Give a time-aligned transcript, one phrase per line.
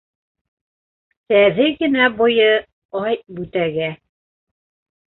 [1.27, 2.49] Сәҙе генә буйы,
[3.05, 3.97] ай, бүтәгә